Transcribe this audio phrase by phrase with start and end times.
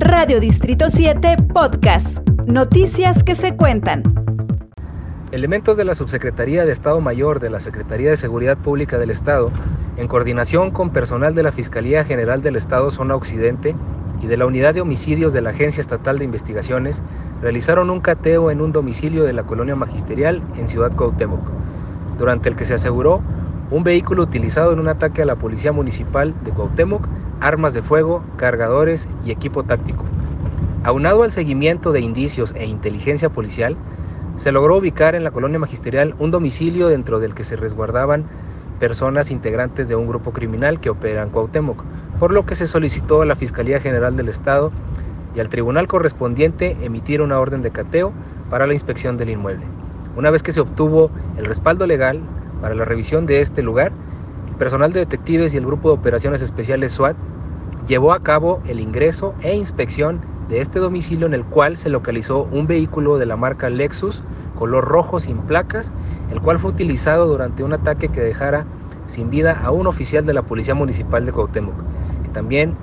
[0.00, 2.06] Radio Distrito 7 Podcast.
[2.46, 4.04] Noticias que se cuentan.
[5.32, 9.50] Elementos de la Subsecretaría de Estado Mayor de la Secretaría de Seguridad Pública del Estado,
[9.96, 13.74] en coordinación con personal de la Fiscalía General del Estado Zona Occidente
[14.22, 17.02] y de la Unidad de Homicidios de la Agencia Estatal de Investigaciones,
[17.42, 21.42] realizaron un cateo en un domicilio de la colonia magisterial en Ciudad Cuauhtémoc,
[22.18, 23.20] durante el que se aseguró
[23.70, 27.06] un vehículo utilizado en un ataque a la Policía Municipal de Cuauhtémoc,
[27.40, 30.04] armas de fuego, cargadores y equipo táctico.
[30.84, 33.76] Aunado al seguimiento de indicios e inteligencia policial,
[34.36, 38.24] se logró ubicar en la colonia magisterial un domicilio dentro del que se resguardaban
[38.78, 41.82] personas integrantes de un grupo criminal que opera en Cuauhtémoc,
[42.18, 44.72] por lo que se solicitó a la Fiscalía General del Estado
[45.34, 48.12] y al tribunal correspondiente emitir una orden de cateo
[48.48, 49.66] para la inspección del inmueble.
[50.16, 52.20] Una vez que se obtuvo el respaldo legal
[52.60, 53.92] para la revisión de este lugar,
[54.48, 57.16] el personal de detectives y el grupo de operaciones especiales SWAT
[57.86, 62.48] llevó a cabo el ingreso e inspección de este domicilio en el cual se localizó
[62.50, 64.22] un vehículo de la marca Lexus
[64.58, 65.92] color rojo sin placas,
[66.32, 68.64] el cual fue utilizado durante un ataque que dejara
[69.06, 71.76] sin vida a un oficial de la Policía Municipal de Cuauhtémoc,
[72.24, 72.74] que también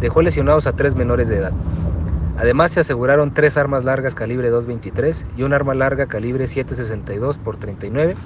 [0.00, 1.52] dejó lesionados a tres menores de edad.
[2.38, 7.58] Además se aseguraron tres armas largas calibre 223 y un arma larga calibre 762 x
[7.58, 8.16] 39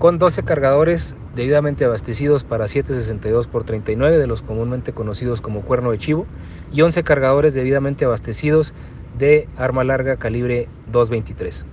[0.00, 5.90] con 12 cargadores debidamente abastecidos para 762 x 39 de los comúnmente conocidos como cuerno
[5.90, 6.26] de chivo
[6.72, 8.72] y 11 cargadores debidamente abastecidos
[9.18, 11.66] de arma larga calibre 223.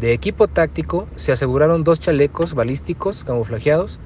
[0.00, 4.00] De equipo táctico se aseguraron dos chalecos balísticos camuflajeados,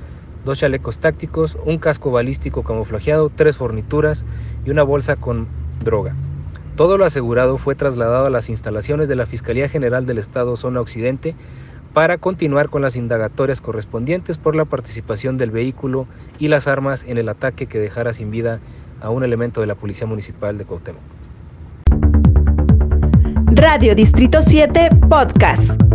[0.45, 4.27] dos chalecos tácticos, un casco balístico camuflajeado, tres fornituras
[4.67, 5.49] y una bolsa con
[5.83, 6.15] droga.
[6.77, 10.83] Todo lo asegurado fue trasladado a las instalaciones de la Fiscalía General del Estado Zona
[10.83, 11.34] Occidente
[11.97, 16.06] para continuar con las indagatorias correspondientes por la participación del vehículo
[16.38, 18.61] y las armas en el ataque que dejara sin vida
[19.00, 21.00] a un elemento de la Policía Municipal de Cuauhtémoc.
[23.47, 25.86] Radio Distrito 7 Podcast.